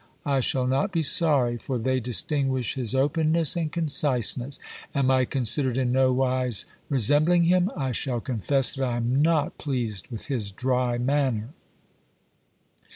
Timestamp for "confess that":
8.19-8.83